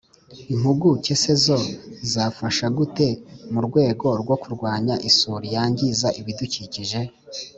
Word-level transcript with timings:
impuguke 0.53 1.13
se 1.21 1.33
zo 1.45 1.57
zafasha 2.11 2.65
gute 2.77 3.07
mu 3.51 3.59
rwego 3.67 4.07
rwo 4.21 4.35
kurwanya 4.43 4.95
isuri 5.09 5.47
yangiza 5.55 6.07
ibidukikije? 6.19 6.99